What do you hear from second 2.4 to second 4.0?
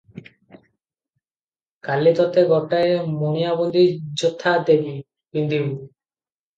ଗୋଟାଏ ମାଣିଆବନ୍ଧି